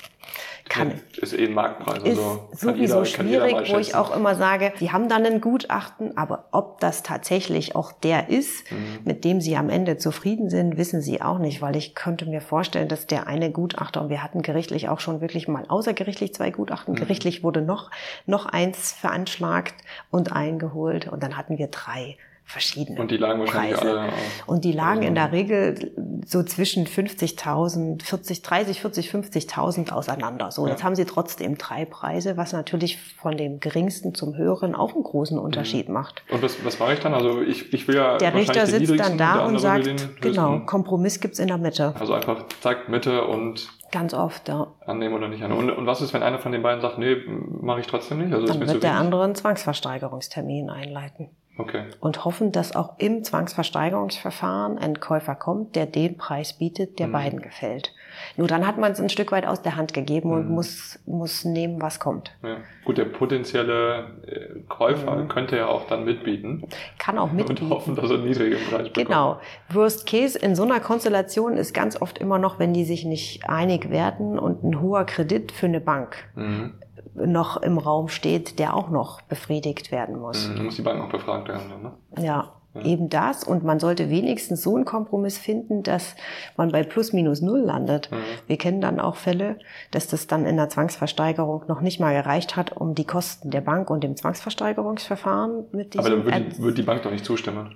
kann. 0.69 1.01
Ist 1.17 1.33
eh 1.33 1.45
ein 1.45 1.53
Marktpreis. 1.53 2.03
Ist 2.03 2.17
also 2.17 2.49
sowieso 2.53 3.03
jeder, 3.03 3.05
schwierig, 3.05 3.73
wo 3.73 3.77
ich 3.77 3.95
auch 3.95 4.15
immer 4.15 4.35
sage, 4.35 4.73
Sie 4.77 4.91
haben 4.91 5.09
dann 5.09 5.25
ein 5.25 5.41
Gutachten, 5.41 6.17
aber 6.17 6.45
ob 6.51 6.79
das 6.79 7.03
tatsächlich 7.03 7.75
auch 7.75 7.91
der 7.91 8.29
ist, 8.29 8.71
mhm. 8.71 8.77
mit 9.03 9.23
dem 9.23 9.41
Sie 9.41 9.55
am 9.57 9.69
Ende 9.69 9.97
zufrieden 9.97 10.49
sind, 10.49 10.77
wissen 10.77 11.01
Sie 11.01 11.21
auch 11.21 11.39
nicht, 11.39 11.61
weil 11.61 11.75
ich 11.75 11.95
könnte 11.95 12.25
mir 12.25 12.41
vorstellen, 12.41 12.87
dass 12.87 13.07
der 13.07 13.27
eine 13.27 13.51
Gutachter, 13.51 14.01
und 14.01 14.09
wir 14.09 14.23
hatten 14.23 14.41
gerichtlich 14.41 14.89
auch 14.89 14.99
schon 14.99 15.21
wirklich 15.21 15.47
mal 15.47 15.65
außergerichtlich 15.67 16.33
zwei 16.33 16.51
Gutachten, 16.51 16.93
mhm. 16.93 16.99
gerichtlich 16.99 17.43
wurde 17.43 17.61
noch, 17.61 17.91
noch 18.25 18.45
eins 18.45 18.91
veranschlagt 18.91 19.75
und 20.09 20.31
eingeholt 20.33 21.07
und 21.07 21.21
dann 21.21 21.37
hatten 21.37 21.57
wir 21.57 21.67
drei 21.67 22.17
verschiedene 22.45 22.99
Und 22.99 23.11
die 23.11 23.17
lagen 23.17 23.39
wahrscheinlich 23.39 23.77
Preise. 23.77 23.99
alle. 23.99 24.13
Und 24.45 24.63
die 24.63 24.71
lagen 24.71 25.01
in 25.01 25.15
der 25.15 25.31
Regel 25.31 25.91
so 26.25 26.43
zwischen 26.43 26.85
50.000, 26.85 28.03
40, 28.03 28.41
30, 28.43 28.81
40, 28.81 29.09
50.000 29.09 29.91
auseinander. 29.91 30.51
So, 30.51 30.65
ja. 30.65 30.71
jetzt 30.71 30.83
haben 30.83 30.95
sie 30.95 31.05
trotzdem 31.05 31.57
drei 31.57 31.85
Preise, 31.85 32.37
was 32.37 32.53
natürlich 32.53 32.97
von 32.97 33.35
dem 33.35 33.59
geringsten 33.59 34.13
zum 34.13 34.37
höheren 34.37 34.75
auch 34.75 34.93
einen 34.93 35.03
großen 35.03 35.39
Unterschied 35.39 35.87
mhm. 35.87 35.95
macht. 35.95 36.23
Und 36.29 36.41
was, 36.43 36.63
was 36.63 36.79
mache 36.79 36.93
ich 36.93 36.99
dann? 36.99 37.13
Also 37.13 37.41
ich, 37.41 37.73
ich 37.73 37.87
will 37.87 37.95
ja 37.95 38.17
Der 38.17 38.33
Richter 38.33 38.67
sitzt 38.67 38.99
dann 38.99 39.17
da 39.17 39.45
und 39.45 39.59
sagt, 39.59 40.21
genau, 40.21 40.59
Kompromiss 40.59 41.19
gibt's 41.19 41.39
in 41.39 41.47
der 41.47 41.57
Mitte. 41.57 41.95
Also 41.99 42.13
einfach 42.13 42.45
zeigt 42.61 42.89
Mitte 42.89 43.25
und 43.25 43.69
Ganz 43.91 44.13
oft, 44.13 44.49
ja. 44.49 44.67
Annehmen 44.85 45.15
oder 45.15 45.29
nicht 45.29 45.41
annehmen. 45.41 45.69
Und, 45.69 45.77
und 45.77 45.85
was 45.85 46.01
ist, 46.01 46.13
wenn 46.13 46.21
einer 46.21 46.39
von 46.39 46.51
den 46.51 46.61
beiden 46.61 46.81
sagt, 46.81 46.97
nee, 46.97 47.15
mache 47.61 47.79
ich 47.79 47.87
trotzdem 47.87 48.17
nicht? 48.17 48.33
Also 48.33 48.45
dann 48.45 48.59
wird 48.67 48.83
der 48.83 48.95
andere 48.95 49.23
einen 49.23 49.35
Zwangsversteigerungstermin 49.35 50.69
einleiten. 50.69 51.29
Okay. 51.57 51.85
Und 51.99 52.25
hoffen, 52.25 52.51
dass 52.51 52.75
auch 52.75 52.99
im 52.99 53.23
Zwangsversteigerungsverfahren 53.23 54.77
ein 54.77 54.99
Käufer 54.99 55.35
kommt, 55.35 55.75
der 55.75 55.85
den 55.85 56.17
Preis 56.17 56.53
bietet, 56.53 56.99
der 56.99 57.07
mhm. 57.07 57.11
beiden 57.13 57.41
gefällt. 57.41 57.93
Nur 58.37 58.47
dann 58.47 58.65
hat 58.65 58.77
man 58.77 58.91
es 58.91 58.99
ein 58.99 59.09
Stück 59.09 59.31
weit 59.31 59.45
aus 59.45 59.61
der 59.61 59.75
Hand 59.75 59.93
gegeben 59.93 60.29
mhm. 60.29 60.35
und 60.35 60.49
muss, 60.49 60.99
muss 61.05 61.45
nehmen, 61.45 61.81
was 61.81 61.99
kommt. 61.99 62.31
Ja. 62.43 62.57
Gut, 62.83 62.97
der 62.97 63.05
potenzielle 63.05 64.07
äh, 64.25 64.59
Käufer 64.67 65.15
mhm. 65.15 65.27
könnte 65.27 65.57
ja 65.57 65.67
auch 65.67 65.87
dann 65.87 66.05
mitbieten. 66.05 66.63
Kann 66.97 67.17
auch 67.17 67.31
mitbieten. 67.31 67.65
Und 67.65 67.71
hoffen, 67.71 67.95
dass 67.95 68.09
er 68.09 68.17
niedrigen 68.17 68.57
Preis 68.69 68.89
bekommt. 68.89 69.07
Genau. 69.07 69.39
Worst 69.69 70.07
Case 70.07 70.37
in 70.37 70.55
so 70.55 70.63
einer 70.63 70.79
Konstellation 70.79 71.57
ist 71.57 71.73
ganz 71.73 72.01
oft 72.01 72.17
immer 72.17 72.39
noch, 72.39 72.59
wenn 72.59 72.73
die 72.73 72.85
sich 72.85 73.05
nicht 73.05 73.49
einig 73.49 73.89
werden 73.89 74.37
und 74.39 74.63
ein 74.63 74.81
hoher 74.81 75.05
Kredit 75.05 75.51
für 75.51 75.67
eine 75.67 75.81
Bank. 75.81 76.15
Mhm 76.35 76.73
noch 77.15 77.57
im 77.57 77.77
Raum 77.77 78.09
steht, 78.09 78.59
der 78.59 78.73
auch 78.73 78.89
noch 78.89 79.21
befriedigt 79.21 79.91
werden 79.91 80.19
muss. 80.19 80.49
Mhm, 80.49 80.65
muss 80.65 80.75
die 80.75 80.81
Bank 80.81 80.99
noch 80.99 81.09
befragt 81.09 81.47
werden, 81.47 81.81
ne? 81.81 81.93
Ja, 82.21 82.51
ja, 82.75 82.81
eben 82.83 83.09
das. 83.09 83.43
Und 83.43 83.63
man 83.63 83.79
sollte 83.79 84.09
wenigstens 84.09 84.61
so 84.61 84.75
einen 84.75 84.85
Kompromiss 84.85 85.37
finden, 85.37 85.83
dass 85.83 86.15
man 86.57 86.71
bei 86.71 86.83
plus 86.83 87.13
minus 87.13 87.41
null 87.41 87.61
landet. 87.61 88.11
Mhm. 88.11 88.17
Wir 88.47 88.57
kennen 88.57 88.81
dann 88.81 88.99
auch 88.99 89.15
Fälle, 89.15 89.57
dass 89.91 90.07
das 90.07 90.27
dann 90.27 90.45
in 90.45 90.57
der 90.57 90.69
Zwangsversteigerung 90.69 91.63
noch 91.67 91.81
nicht 91.81 91.99
mal 91.99 92.13
gereicht 92.13 92.55
hat, 92.55 92.71
um 92.73 92.95
die 92.95 93.05
Kosten 93.05 93.49
der 93.49 93.61
Bank 93.61 93.89
und 93.89 94.03
dem 94.03 94.15
Zwangsversteigerungsverfahren 94.15 95.65
mit 95.71 95.93
diesem... 95.93 96.05
Aber 96.05 96.15
dann 96.15 96.25
würde 96.25 96.41
die, 96.41 96.59
würde 96.59 96.75
die 96.75 96.83
Bank 96.83 97.03
doch 97.03 97.11
nicht 97.11 97.25
zustimmen. 97.25 97.75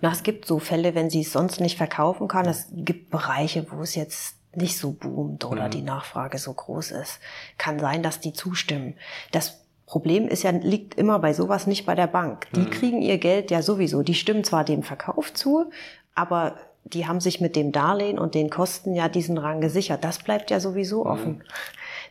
Na, 0.00 0.12
es 0.12 0.22
gibt 0.22 0.46
so 0.46 0.58
Fälle, 0.58 0.94
wenn 0.94 1.10
sie 1.10 1.22
es 1.22 1.32
sonst 1.32 1.60
nicht 1.60 1.76
verkaufen 1.76 2.28
kann. 2.28 2.46
Es 2.46 2.68
gibt 2.72 3.10
Bereiche, 3.10 3.66
wo 3.70 3.82
es 3.82 3.94
jetzt 3.94 4.36
nicht 4.54 4.78
so 4.78 4.92
boomt 4.92 5.44
oder 5.44 5.66
mhm. 5.66 5.70
die 5.70 5.82
Nachfrage 5.82 6.38
so 6.38 6.52
groß 6.52 6.92
ist. 6.92 7.18
Kann 7.58 7.78
sein, 7.78 8.02
dass 8.02 8.20
die 8.20 8.32
zustimmen. 8.32 8.94
Das 9.32 9.60
Problem 9.88 10.28
ist 10.28 10.42
ja, 10.42 10.50
liegt 10.50 10.94
immer 10.94 11.18
bei 11.18 11.32
sowas 11.32 11.66
nicht 11.66 11.86
bei 11.86 11.94
der 11.94 12.06
Bank. 12.06 12.46
Die 12.54 12.60
mhm. 12.60 12.70
kriegen 12.70 13.02
ihr 13.02 13.18
Geld 13.18 13.50
ja 13.50 13.62
sowieso. 13.62 14.02
Die 14.02 14.14
stimmen 14.14 14.44
zwar 14.44 14.64
dem 14.64 14.82
Verkauf 14.82 15.32
zu, 15.32 15.70
aber 16.14 16.56
die 16.84 17.06
haben 17.06 17.20
sich 17.20 17.40
mit 17.40 17.56
dem 17.56 17.72
Darlehen 17.72 18.18
und 18.18 18.34
den 18.34 18.50
Kosten 18.50 18.94
ja 18.94 19.08
diesen 19.08 19.38
Rang 19.38 19.60
gesichert. 19.60 20.04
Das 20.04 20.18
bleibt 20.18 20.50
ja 20.50 20.60
sowieso 20.60 21.04
mhm. 21.04 21.10
offen. 21.10 21.44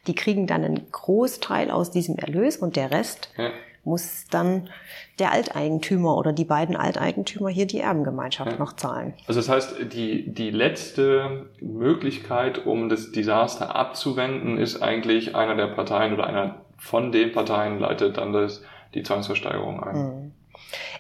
Die 0.08 0.16
kriegen 0.16 0.48
dann 0.48 0.64
einen 0.64 0.92
Großteil 0.92 1.70
aus 1.70 1.92
diesem 1.92 2.18
Erlös 2.18 2.58
und 2.58 2.76
der 2.76 2.92
Rest 2.92 3.30
ja 3.38 3.52
muss 3.88 4.26
dann 4.30 4.70
der 5.18 5.32
Alteigentümer 5.32 6.18
oder 6.18 6.34
die 6.34 6.44
beiden 6.44 6.76
Alteigentümer 6.76 7.50
hier 7.50 7.66
die 7.66 7.80
Erbengemeinschaft 7.80 8.52
ja. 8.52 8.58
noch 8.58 8.74
zahlen. 8.74 9.14
Also 9.28 9.40
das 9.40 9.50
heißt, 9.50 9.94
die, 9.94 10.32
die 10.32 10.52
letzte 10.52 11.48
Möglichkeit, 11.62 12.66
um 12.66 12.90
das 12.90 13.14
Desaster 13.14 13.76
abzuwenden, 13.76 14.58
ist 14.58 14.84
eigentlich 14.84 15.36
einer 15.36 15.56
der 15.56 15.68
Parteien 15.68 16.14
oder 16.14 16.28
einer 16.28 16.67
von 16.78 17.12
den 17.12 17.32
Parteien 17.32 17.80
leitet 17.80 18.18
dann 18.18 18.34
das, 18.34 18.64
die 18.94 19.04
Zwangsversteigerung 19.04 19.84
ein. 19.84 19.96
Mhm 19.96 20.32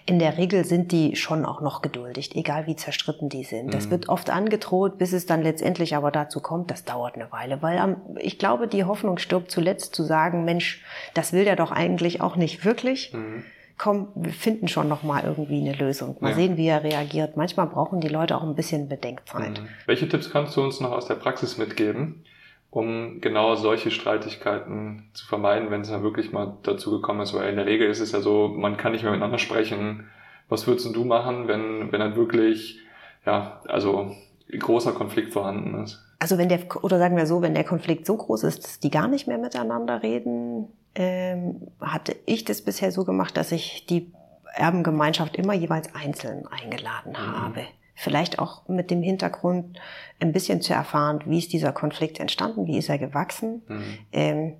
in 0.05 0.19
der 0.19 0.37
Regel 0.37 0.63
sind 0.63 0.93
die 0.93 1.15
schon 1.17 1.45
auch 1.45 1.59
noch 1.59 1.81
geduldig, 1.81 2.35
egal 2.35 2.65
wie 2.65 2.77
zerstritten 2.77 3.27
die 3.27 3.43
sind. 3.43 3.73
Das 3.73 3.87
mhm. 3.87 3.91
wird 3.91 4.09
oft 4.09 4.29
angedroht, 4.29 4.97
bis 4.97 5.11
es 5.11 5.25
dann 5.25 5.43
letztendlich 5.43 5.95
aber 5.95 6.11
dazu 6.11 6.39
kommt. 6.39 6.71
Das 6.71 6.85
dauert 6.85 7.15
eine 7.15 7.31
Weile, 7.31 7.61
weil 7.61 7.77
am, 7.77 7.97
ich 8.17 8.39
glaube, 8.39 8.67
die 8.67 8.85
Hoffnung 8.85 9.17
stirbt 9.17 9.51
zuletzt 9.51 9.93
zu 9.93 10.03
sagen, 10.03 10.45
Mensch, 10.45 10.81
das 11.13 11.33
will 11.33 11.43
der 11.43 11.57
doch 11.57 11.71
eigentlich 11.71 12.21
auch 12.21 12.37
nicht 12.37 12.63
wirklich. 12.63 13.13
Mhm. 13.13 13.43
Komm, 13.77 14.07
wir 14.15 14.31
finden 14.31 14.69
schon 14.69 14.87
noch 14.87 15.03
mal 15.03 15.23
irgendwie 15.23 15.59
eine 15.59 15.73
Lösung. 15.73 16.15
Mal 16.21 16.29
ja. 16.29 16.35
sehen, 16.35 16.57
wie 16.57 16.67
er 16.67 16.83
reagiert. 16.83 17.35
Manchmal 17.35 17.67
brauchen 17.67 17.99
die 17.99 18.07
Leute 18.07 18.37
auch 18.37 18.43
ein 18.43 18.55
bisschen 18.55 18.87
Bedenkzeit. 18.87 19.61
Mhm. 19.61 19.67
Welche 19.85 20.07
Tipps 20.07 20.31
kannst 20.31 20.55
du 20.55 20.63
uns 20.63 20.79
noch 20.79 20.91
aus 20.91 21.07
der 21.07 21.15
Praxis 21.15 21.57
mitgeben? 21.57 22.23
Um 22.77 23.21
genau 23.21 23.55
solche 23.55 23.89
Streitigkeiten 23.89 25.09
zu 25.13 25.25
vermeiden, 25.25 25.71
wenn 25.71 25.81
es 25.81 25.89
dann 25.89 26.03
wirklich 26.03 26.31
mal 26.31 26.57
dazu 26.61 26.91
gekommen 26.91 27.21
ist. 27.21 27.33
Weil 27.33 27.49
in 27.49 27.55
der 27.55 27.65
Regel 27.65 27.89
ist 27.89 27.99
es 27.99 28.11
ja 28.11 28.21
so, 28.21 28.49
man 28.49 28.77
kann 28.77 28.91
nicht 28.91 29.01
mehr 29.01 29.11
miteinander 29.11 29.39
sprechen. 29.39 30.07
Was 30.47 30.67
würdest 30.67 30.95
du 30.95 31.03
machen, 31.03 31.47
wenn, 31.47 31.91
wenn 31.91 31.99
dann 31.99 32.15
wirklich, 32.15 32.79
ja, 33.25 33.61
also 33.67 34.15
großer 34.51 34.91
Konflikt 34.91 35.33
vorhanden 35.33 35.83
ist? 35.83 36.05
Also 36.19 36.37
wenn 36.37 36.49
der, 36.49 36.59
oder 36.83 36.99
sagen 36.99 37.17
wir 37.17 37.25
so, 37.25 37.41
wenn 37.41 37.55
der 37.55 37.63
Konflikt 37.63 38.05
so 38.05 38.15
groß 38.15 38.43
ist, 38.43 38.63
dass 38.63 38.79
die 38.79 38.91
gar 38.91 39.07
nicht 39.07 39.27
mehr 39.27 39.39
miteinander 39.39 40.03
reden, 40.03 40.67
ähm, 40.93 41.69
hatte 41.81 42.15
ich 42.27 42.45
das 42.45 42.61
bisher 42.61 42.91
so 42.91 43.05
gemacht, 43.05 43.37
dass 43.37 43.51
ich 43.51 43.87
die 43.87 44.13
Erbengemeinschaft 44.53 45.35
immer 45.35 45.53
jeweils 45.53 45.95
einzeln 45.95 46.45
eingeladen 46.45 47.13
mhm. 47.13 47.41
habe 47.41 47.61
vielleicht 47.97 48.37
auch 48.37 48.67
mit 48.67 48.91
dem 48.91 49.01
Hintergrund 49.01 49.79
ein 50.19 50.31
bisschen 50.31 50.61
zu 50.61 50.71
erfahren, 50.71 51.23
wie 51.25 51.39
ist 51.39 51.51
dieser 51.51 51.73
Konflikt 51.73 52.19
entstanden, 52.19 52.67
wie 52.67 52.77
ist 52.77 52.89
er 52.89 52.99
gewachsen. 52.99 53.63
Mhm. 53.67 53.97
Ähm, 54.11 54.53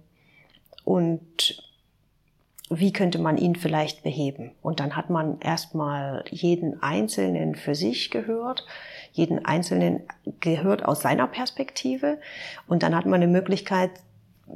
und 0.83 1.63
wie 2.69 2.91
könnte 2.91 3.19
man 3.19 3.37
ihn 3.37 3.55
vielleicht 3.55 4.01
beheben? 4.01 4.51
Und 4.63 4.79
dann 4.79 4.95
hat 4.95 5.11
man 5.11 5.39
erstmal 5.39 6.25
jeden 6.31 6.81
Einzelnen 6.81 7.55
für 7.55 7.75
sich 7.75 8.09
gehört, 8.09 8.65
jeden 9.11 9.45
Einzelnen 9.45 10.01
gehört 10.39 10.83
aus 10.83 11.01
seiner 11.01 11.27
Perspektive. 11.27 12.17
Und 12.67 12.81
dann 12.81 12.95
hat 12.95 13.05
man 13.05 13.21
eine 13.21 13.31
Möglichkeit, 13.31 13.91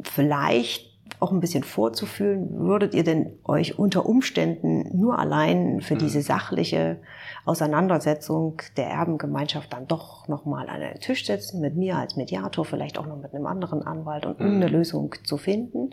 vielleicht 0.02 0.91
auch 1.22 1.32
ein 1.32 1.40
bisschen 1.40 1.64
vorzufühlen, 1.64 2.50
würdet 2.60 2.96
ihr 2.96 3.04
denn 3.04 3.34
euch 3.44 3.78
unter 3.78 4.08
Umständen 4.08 4.90
nur 4.98 5.20
allein 5.20 5.82
für 5.82 5.96
diese 5.96 6.18
mhm. 6.18 6.24
sachliche 6.24 6.98
Auseinandersetzung 7.46 8.62
der 8.76 8.88
Erbengemeinschaft 8.88 9.72
dann 9.72 9.88
doch 9.88 10.28
nochmal 10.28 10.68
an 10.68 10.82
einen 10.82 11.00
Tisch 11.00 11.28
setzen, 11.28 11.62
mit 11.62 11.76
mir 11.76 11.98
als 11.98 12.16
Mediator, 12.16 12.66
vielleicht 12.66 12.98
auch 12.98 13.06
noch 13.06 13.18
mit 13.18 13.36
einem 13.36 13.46
anderen 13.46 13.84
Anwalt 13.84 14.26
und 14.26 14.40
um 14.40 14.48
eine 14.48 14.66
mhm. 14.66 14.72
Lösung 14.74 15.16
zu 15.24 15.38
finden. 15.38 15.92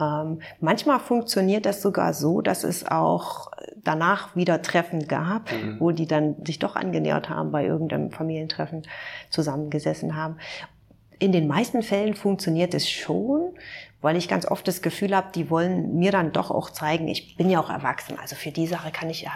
Ähm, 0.00 0.40
manchmal 0.60 0.98
funktioniert 0.98 1.64
das 1.64 1.80
sogar 1.80 2.12
so, 2.12 2.40
dass 2.40 2.64
es 2.64 2.86
auch 2.86 3.52
danach 3.76 4.34
wieder 4.34 4.62
Treffen 4.62 5.06
gab, 5.06 5.52
mhm. 5.52 5.76
wo 5.78 5.92
die 5.92 6.06
dann 6.06 6.44
sich 6.44 6.58
doch 6.58 6.74
angenähert 6.74 7.30
haben, 7.30 7.52
bei 7.52 7.64
irgendeinem 7.64 8.10
Familientreffen 8.10 8.82
zusammengesessen 9.30 10.16
haben. 10.16 10.38
In 11.18 11.32
den 11.32 11.46
meisten 11.46 11.82
Fällen 11.82 12.14
funktioniert 12.14 12.74
es 12.74 12.88
schon, 12.88 13.54
weil 14.02 14.16
ich 14.16 14.28
ganz 14.28 14.46
oft 14.46 14.68
das 14.68 14.82
Gefühl 14.82 15.16
habe, 15.16 15.28
die 15.34 15.50
wollen 15.50 15.98
mir 15.98 16.12
dann 16.12 16.32
doch 16.32 16.50
auch 16.50 16.70
zeigen, 16.70 17.08
ich 17.08 17.36
bin 17.36 17.50
ja 17.50 17.60
auch 17.60 17.70
erwachsen. 17.70 18.18
Also 18.20 18.36
für 18.36 18.50
die 18.50 18.66
Sache 18.66 18.90
kann 18.90 19.10
ich 19.10 19.22
ja 19.22 19.32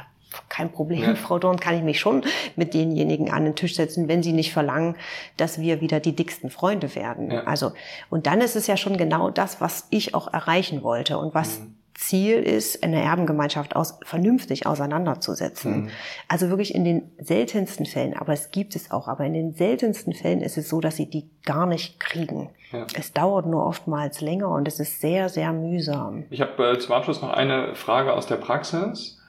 kein 0.49 0.71
Problem, 0.71 1.03
ja. 1.03 1.15
Frau 1.17 1.39
Dorn, 1.39 1.59
kann 1.59 1.75
ich 1.75 1.83
mich 1.83 1.99
schon 1.99 2.23
mit 2.57 2.75
denjenigen 2.75 3.31
an 3.31 3.45
den 3.45 3.57
Tisch 3.57 3.75
setzen, 3.75 4.09
wenn 4.09 4.23
sie 4.23 4.33
nicht 4.33 4.53
verlangen, 4.53 4.97
dass 5.37 5.61
wir 5.61 5.81
wieder 5.81 6.01
die 6.01 6.15
dicksten 6.15 6.51
Freunde 6.51 6.95
werden. 6.95 7.31
Ja. 7.31 7.45
Also, 7.45 7.73
und 8.11 8.27
dann 8.27 8.41
ist 8.41 8.57
es 8.57 8.67
ja 8.67 8.77
schon 8.77 8.97
genau 8.97 9.31
das, 9.31 9.61
was 9.61 9.87
ich 9.91 10.15
auch 10.15 10.33
erreichen 10.33 10.83
wollte 10.83 11.19
und 11.19 11.35
was 11.35 11.61
mhm. 11.61 11.75
Ziel 12.11 12.43
ist, 12.43 12.83
eine 12.83 13.01
Erbengemeinschaft 13.01 13.77
aus, 13.77 14.01
vernünftig 14.03 14.67
auseinanderzusetzen. 14.67 15.83
Mhm. 15.83 15.89
Also 16.27 16.49
wirklich 16.49 16.75
in 16.75 16.85
den 16.85 17.13
seltensten 17.19 17.87
Fällen, 17.87 18.17
aber 18.17 18.33
es 18.33 18.51
gibt 18.51 18.75
es 18.75 18.91
auch, 18.91 19.07
aber 19.07 19.25
in 19.25 19.33
den 19.33 19.55
seltensten 19.55 20.13
Fällen 20.13 20.41
ist 20.41 20.59
es 20.59 20.69
so, 20.69 20.81
dass 20.81 20.97
sie 20.97 21.09
die 21.09 21.31
gar 21.45 21.67
nicht 21.67 22.01
kriegen. 22.01 22.51
Ja. 22.73 22.85
Es 22.95 23.13
dauert 23.13 23.47
nur 23.47 23.65
oftmals 23.65 24.21
länger 24.21 24.49
und 24.49 24.67
es 24.67 24.81
ist 24.81 25.01
sehr, 25.01 25.29
sehr 25.29 25.53
mühsam. 25.53 26.25
Ich 26.31 26.41
habe 26.41 26.73
äh, 26.73 26.79
zum 26.79 26.97
Abschluss 26.97 27.23
noch 27.23 27.31
eine 27.31 27.77
Frage 27.77 28.13
aus 28.13 28.27
der 28.27 28.37
Praxis. 28.37 29.21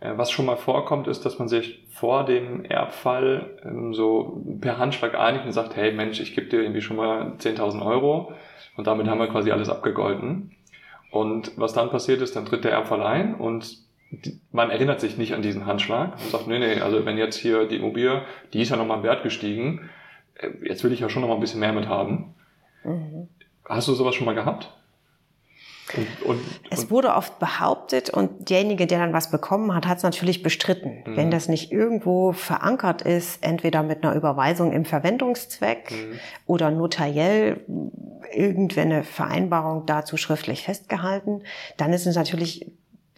Äh, 0.00 0.16
was 0.16 0.30
schon 0.30 0.46
mal 0.46 0.56
vorkommt, 0.56 1.08
ist, 1.08 1.26
dass 1.26 1.38
man 1.38 1.48
sich 1.48 1.86
vor 1.90 2.24
dem 2.24 2.64
Erbfall 2.64 3.58
ähm, 3.62 3.92
so 3.92 4.42
per 4.60 4.78
Handschlag 4.78 5.14
einigt 5.14 5.44
und 5.44 5.52
sagt, 5.52 5.76
hey 5.76 5.92
Mensch, 5.92 6.18
ich 6.18 6.34
gebe 6.34 6.48
dir 6.48 6.62
irgendwie 6.62 6.80
schon 6.80 6.96
mal 6.96 7.34
10.000 7.38 7.84
Euro 7.84 8.32
und 8.78 8.86
damit 8.86 9.06
haben 9.06 9.20
wir 9.20 9.28
quasi 9.28 9.50
alles 9.50 9.68
abgegolten. 9.68 10.56
Und 11.12 11.52
was 11.56 11.74
dann 11.74 11.90
passiert 11.90 12.22
ist, 12.22 12.34
dann 12.34 12.46
tritt 12.46 12.64
der 12.64 12.72
Erbfall 12.72 13.02
ein 13.02 13.34
und 13.34 13.78
man 14.50 14.70
erinnert 14.70 14.98
sich 14.98 15.18
nicht 15.18 15.34
an 15.34 15.42
diesen 15.42 15.66
Handschlag 15.66 16.14
und 16.14 16.30
sagt, 16.30 16.46
nee, 16.46 16.58
nee, 16.58 16.80
also 16.80 17.04
wenn 17.04 17.18
jetzt 17.18 17.36
hier 17.36 17.66
die 17.66 17.76
Immobilie, 17.76 18.22
die 18.54 18.62
ist 18.62 18.70
ja 18.70 18.76
nochmal 18.76 18.96
im 18.98 19.02
Wert 19.04 19.22
gestiegen, 19.22 19.90
äh, 20.36 20.48
jetzt 20.62 20.82
will 20.84 20.92
ich 20.92 21.00
ja 21.00 21.10
schon 21.10 21.20
nochmal 21.20 21.36
ein 21.36 21.42
bisschen 21.42 21.60
mehr 21.60 21.74
mit 21.74 21.86
haben. 21.86 22.34
Mhm. 22.82 23.28
Hast 23.66 23.88
du 23.88 23.92
sowas 23.92 24.14
schon 24.14 24.24
mal 24.24 24.34
gehabt? 24.34 24.72
Und, 25.94 26.22
und, 26.24 26.40
es 26.70 26.90
wurde 26.90 27.14
oft 27.14 27.38
behauptet 27.38 28.08
und 28.08 28.48
derjenige, 28.48 28.86
der 28.86 29.00
dann 29.00 29.12
was 29.12 29.30
bekommen 29.30 29.74
hat, 29.74 29.86
hat 29.86 29.98
es 29.98 30.02
natürlich 30.02 30.42
bestritten. 30.42 31.02
Mhm. 31.04 31.16
Wenn 31.16 31.30
das 31.30 31.48
nicht 31.48 31.70
irgendwo 31.70 32.32
verankert 32.32 33.02
ist, 33.02 33.44
entweder 33.44 33.82
mit 33.82 34.02
einer 34.02 34.14
Überweisung 34.14 34.72
im 34.72 34.86
Verwendungszweck 34.86 35.90
mhm. 35.90 36.18
oder 36.46 36.70
notariell 36.70 37.60
irgendeine 38.32 39.04
Vereinbarung 39.04 39.86
dazu 39.86 40.16
schriftlich 40.16 40.64
festgehalten, 40.64 41.42
dann 41.76 41.92
ist 41.92 42.06
es 42.06 42.16
natürlich 42.16 42.70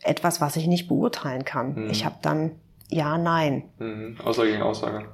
etwas, 0.02 0.40
was 0.40 0.56
ich 0.56 0.66
nicht 0.66 0.88
beurteilen 0.88 1.44
kann. 1.44 1.74
Mhm. 1.74 1.90
Ich 1.90 2.04
habe 2.04 2.16
dann 2.22 2.52
ja, 2.90 3.18
nein. 3.18 3.64
Mhm. 3.78 4.18
Aussage 4.22 4.50
gegen 4.50 4.62
Aussage 4.62 5.06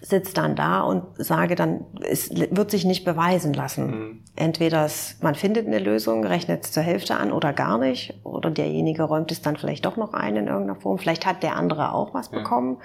sitze 0.00 0.32
dann 0.32 0.54
da 0.54 0.80
und 0.82 1.04
sage 1.16 1.54
dann, 1.54 1.84
es 2.00 2.30
wird 2.30 2.70
sich 2.70 2.84
nicht 2.84 3.04
beweisen 3.04 3.52
lassen. 3.52 3.86
Mhm. 3.86 4.20
Entweder 4.36 4.84
es, 4.84 5.16
man 5.20 5.34
findet 5.34 5.66
eine 5.66 5.78
Lösung, 5.78 6.24
rechnet 6.24 6.64
es 6.64 6.72
zur 6.72 6.82
Hälfte 6.82 7.16
an 7.16 7.32
oder 7.32 7.52
gar 7.52 7.78
nicht, 7.78 8.14
oder 8.24 8.50
derjenige 8.50 9.02
räumt 9.02 9.32
es 9.32 9.42
dann 9.42 9.56
vielleicht 9.56 9.84
doch 9.84 9.96
noch 9.96 10.14
ein 10.14 10.36
in 10.36 10.46
irgendeiner 10.46 10.80
Form. 10.80 10.98
Vielleicht 10.98 11.26
hat 11.26 11.42
der 11.42 11.56
andere 11.56 11.92
auch 11.92 12.14
was 12.14 12.30
ja. 12.30 12.38
bekommen. 12.38 12.78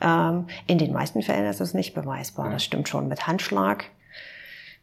Ähm, 0.00 0.46
in 0.66 0.78
den 0.78 0.92
meisten 0.92 1.22
Fällen 1.22 1.46
ist 1.46 1.60
es 1.60 1.74
nicht 1.74 1.94
beweisbar. 1.94 2.46
Ja. 2.46 2.52
Das 2.52 2.64
stimmt 2.64 2.88
schon 2.88 3.06
mit 3.06 3.26
Handschlag. 3.26 3.84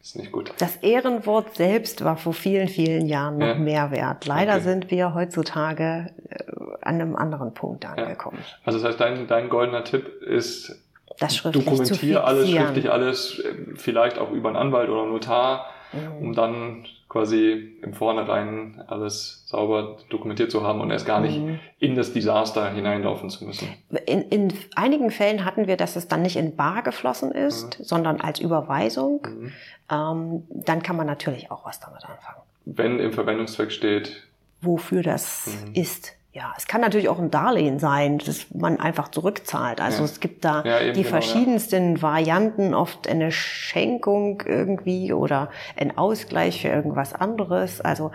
Ist 0.00 0.16
nicht 0.16 0.32
gut. 0.32 0.52
Das 0.58 0.76
Ehrenwort 0.76 1.56
selbst 1.56 2.04
war 2.04 2.16
vor 2.16 2.32
vielen, 2.32 2.68
vielen 2.68 3.06
Jahren 3.06 3.38
noch 3.38 3.46
ja. 3.46 3.54
mehr 3.56 3.90
wert. 3.90 4.26
Leider 4.26 4.54
okay. 4.54 4.62
sind 4.62 4.90
wir 4.90 5.14
heutzutage 5.14 6.10
äh, 6.28 6.44
an 6.82 6.94
einem 6.94 7.16
anderen 7.16 7.52
Punkt 7.52 7.84
angekommen. 7.84 8.38
Also 8.64 8.78
das 8.78 8.88
heißt, 8.88 9.00
dein, 9.00 9.26
dein 9.26 9.48
goldener 9.48 9.84
Tipp 9.84 10.22
ist, 10.22 10.80
das 11.18 11.42
Dokumentiere 11.42 12.22
alles, 12.24 12.48
schriftlich 12.48 12.90
alles, 12.90 13.42
vielleicht 13.74 14.18
auch 14.18 14.30
über 14.30 14.48
einen 14.50 14.56
Anwalt 14.56 14.88
oder 14.88 15.04
Notar, 15.04 15.66
mhm. 15.92 16.26
um 16.26 16.34
dann 16.34 16.86
quasi 17.08 17.78
im 17.82 17.94
Vornherein 17.94 18.82
alles 18.86 19.44
sauber 19.46 19.96
dokumentiert 20.10 20.50
zu 20.50 20.62
haben 20.62 20.80
und 20.80 20.90
erst 20.90 21.06
gar 21.06 21.20
nicht 21.20 21.38
mhm. 21.38 21.58
in 21.78 21.96
das 21.96 22.12
Desaster 22.12 22.70
hineinlaufen 22.70 23.30
zu 23.30 23.44
müssen. 23.44 23.68
In, 24.08 24.22
in 24.22 24.52
einigen 24.74 25.10
Fällen 25.10 25.44
hatten 25.44 25.66
wir, 25.66 25.76
dass 25.76 25.96
es 25.96 26.08
dann 26.08 26.22
nicht 26.22 26.36
in 26.36 26.56
Bar 26.56 26.82
geflossen 26.82 27.32
ist, 27.32 27.78
mhm. 27.78 27.84
sondern 27.84 28.20
als 28.20 28.40
Überweisung. 28.40 29.26
Mhm. 29.26 29.52
Ähm, 29.90 30.46
dann 30.50 30.82
kann 30.82 30.96
man 30.96 31.06
natürlich 31.06 31.50
auch 31.50 31.64
was 31.64 31.80
damit 31.80 32.04
anfangen. 32.04 32.42
Wenn 32.64 32.98
im 32.98 33.12
Verwendungszweck 33.12 33.72
steht. 33.72 34.24
Wofür 34.60 35.02
das 35.02 35.46
mhm. 35.46 35.74
ist. 35.74 36.17
Ja, 36.38 36.54
es 36.56 36.68
kann 36.68 36.80
natürlich 36.80 37.08
auch 37.08 37.18
ein 37.18 37.32
Darlehen 37.32 37.80
sein, 37.80 38.18
das 38.18 38.46
man 38.54 38.78
einfach 38.78 39.08
zurückzahlt. 39.08 39.80
Also 39.80 39.98
ja. 39.98 40.04
es 40.04 40.20
gibt 40.20 40.44
da 40.44 40.62
ja, 40.62 40.92
die 40.92 41.02
genau, 41.02 41.08
verschiedensten 41.08 41.96
ja. 41.96 42.02
Varianten, 42.02 42.74
oft 42.74 43.08
eine 43.08 43.32
Schenkung 43.32 44.44
irgendwie 44.46 45.12
oder 45.12 45.50
ein 45.76 45.98
Ausgleich 45.98 46.62
für 46.62 46.68
irgendwas 46.68 47.12
anderes. 47.12 47.80
Also 47.80 48.12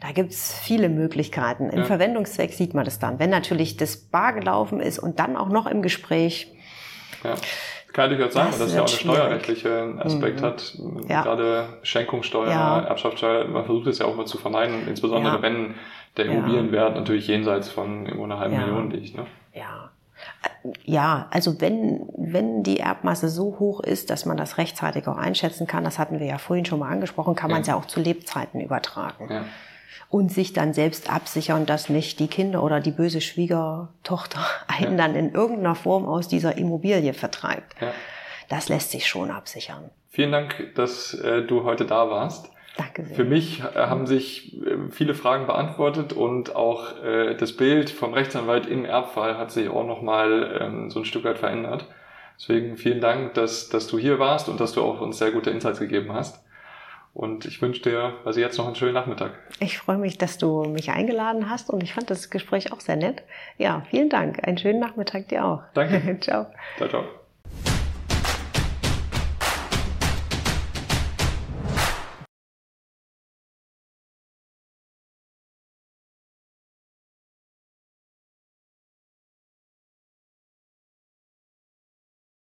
da 0.00 0.12
gibt's 0.12 0.58
viele 0.58 0.88
Möglichkeiten. 0.88 1.68
Im 1.68 1.84
Verwendungszweck 1.84 2.54
sieht 2.54 2.72
man 2.72 2.86
das 2.86 3.00
dann. 3.00 3.18
Wenn 3.18 3.28
natürlich 3.28 3.76
das 3.76 3.98
bar 3.98 4.32
gelaufen 4.32 4.80
ist 4.80 4.98
und 4.98 5.18
dann 5.18 5.36
auch 5.36 5.50
noch 5.50 5.66
im 5.66 5.82
Gespräch. 5.82 6.50
Ja. 7.22 7.34
Kann 7.92 8.08
durchaus 8.08 8.32
sein, 8.32 8.46
dass 8.46 8.58
das 8.60 8.74
ja 8.74 8.82
auch 8.82 8.88
einen 8.88 8.98
steuerrechtlichen 8.98 10.00
Aspekt 10.00 10.40
mhm. 10.40 10.44
hat. 10.44 10.78
Gerade 11.06 11.78
Schenkungssteuer, 11.82 12.86
Erbschaftssteuer, 12.88 13.46
man 13.48 13.66
versucht 13.66 13.88
es 13.88 13.98
ja 13.98 14.06
auch 14.06 14.16
mal 14.16 14.26
zu 14.26 14.38
vermeiden, 14.38 14.86
insbesondere 14.88 15.42
wenn 15.42 15.74
der 16.16 16.26
Immobilienwert 16.26 16.94
ja. 16.94 17.00
natürlich 17.00 17.28
jenseits 17.28 17.68
von 17.68 18.06
irgendwo 18.06 18.24
einer 18.24 18.38
halben 18.38 18.54
ja. 18.54 18.60
Million 18.60 18.90
liegt. 18.90 19.16
Ne? 19.16 19.26
Ja. 19.54 19.90
Ja, 20.84 21.28
also 21.30 21.60
wenn, 21.60 22.08
wenn 22.16 22.62
die 22.62 22.80
Erbmasse 22.80 23.28
so 23.28 23.56
hoch 23.58 23.80
ist, 23.80 24.10
dass 24.10 24.26
man 24.26 24.36
das 24.36 24.58
rechtzeitig 24.58 25.06
auch 25.06 25.16
einschätzen 25.16 25.66
kann, 25.66 25.84
das 25.84 25.98
hatten 25.98 26.18
wir 26.18 26.26
ja 26.26 26.38
vorhin 26.38 26.64
schon 26.64 26.80
mal 26.80 26.90
angesprochen, 26.90 27.34
kann 27.34 27.50
ja. 27.50 27.54
man 27.54 27.62
es 27.62 27.68
ja 27.68 27.76
auch 27.76 27.86
zu 27.86 28.00
Lebzeiten 28.00 28.60
übertragen. 28.60 29.28
Ja. 29.30 29.44
Und 30.10 30.32
sich 30.32 30.52
dann 30.52 30.74
selbst 30.74 31.12
absichern, 31.12 31.66
dass 31.66 31.88
nicht 31.88 32.18
die 32.18 32.28
Kinder 32.28 32.62
oder 32.62 32.80
die 32.80 32.90
böse 32.90 33.20
Schwiegertochter 33.20 34.40
einen 34.66 34.98
ja. 34.98 35.06
dann 35.06 35.14
in 35.14 35.32
irgendeiner 35.32 35.74
Form 35.74 36.06
aus 36.06 36.28
dieser 36.28 36.58
Immobilie 36.58 37.14
vertreibt. 37.14 37.80
Ja. 37.80 37.92
Das 38.48 38.68
lässt 38.68 38.90
sich 38.90 39.06
schon 39.06 39.30
absichern. 39.30 39.90
Vielen 40.08 40.32
Dank, 40.32 40.74
dass 40.74 41.14
äh, 41.14 41.42
du 41.42 41.64
heute 41.64 41.84
da 41.84 42.10
warst. 42.10 42.50
Danke 42.78 43.04
sehr. 43.04 43.16
Für 43.16 43.24
mich 43.24 43.60
äh, 43.60 43.64
haben 43.74 44.06
sich 44.06 44.56
äh, 44.64 44.76
viele 44.90 45.14
Fragen 45.14 45.46
beantwortet 45.46 46.12
und 46.12 46.54
auch 46.56 47.02
äh, 47.02 47.34
das 47.34 47.52
Bild 47.52 47.90
vom 47.90 48.14
Rechtsanwalt 48.14 48.66
im 48.66 48.84
Erbfall 48.84 49.36
hat 49.36 49.50
sich 49.50 49.68
auch 49.68 49.84
nochmal 49.84 50.58
ähm, 50.60 50.90
so 50.90 51.00
ein 51.00 51.04
Stück 51.04 51.24
weit 51.24 51.38
verändert. 51.38 51.86
Deswegen 52.38 52.76
vielen 52.76 53.00
Dank, 53.00 53.34
dass, 53.34 53.68
dass 53.68 53.88
du 53.88 53.98
hier 53.98 54.20
warst 54.20 54.48
und 54.48 54.60
dass 54.60 54.72
du 54.72 54.82
auch 54.82 55.00
uns 55.00 55.18
sehr 55.18 55.32
gute 55.32 55.50
Insights 55.50 55.80
gegeben 55.80 56.12
hast. 56.12 56.44
Und 57.14 57.46
ich 57.46 57.60
wünsche 57.60 57.82
dir 57.82 58.14
also 58.24 58.38
jetzt 58.38 58.58
noch 58.58 58.66
einen 58.66 58.76
schönen 58.76 58.94
Nachmittag. 58.94 59.32
Ich 59.58 59.76
freue 59.76 59.98
mich, 59.98 60.18
dass 60.18 60.38
du 60.38 60.62
mich 60.62 60.90
eingeladen 60.90 61.50
hast 61.50 61.68
und 61.68 61.82
ich 61.82 61.94
fand 61.94 62.10
das 62.10 62.30
Gespräch 62.30 62.72
auch 62.72 62.78
sehr 62.78 62.94
nett. 62.94 63.24
Ja, 63.56 63.82
vielen 63.90 64.08
Dank. 64.08 64.46
Einen 64.46 64.56
schönen 64.56 64.78
Nachmittag 64.78 65.26
dir 65.28 65.44
auch. 65.44 65.62
Danke. 65.74 66.16
ciao. 66.20 66.46
Ciao, 66.76 66.88
ciao. 66.88 67.17